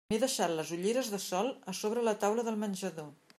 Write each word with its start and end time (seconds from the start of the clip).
M'he 0.11 0.17
deixat 0.21 0.53
les 0.59 0.71
ulleres 0.77 1.11
de 1.15 1.19
sol 1.25 1.51
a 1.73 1.75
sobre 1.81 2.07
la 2.09 2.17
taula 2.25 2.47
del 2.49 2.59
menjador. 2.65 3.15